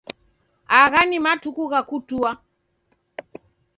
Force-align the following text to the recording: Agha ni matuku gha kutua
Agha 0.79 1.01
ni 1.05 1.17
matuku 1.23 1.63
gha 1.71 1.81
kutua 1.89 2.31